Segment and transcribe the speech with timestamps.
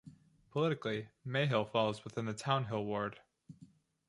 [0.49, 3.19] Politically, Mayhill falls within the Townhill ward.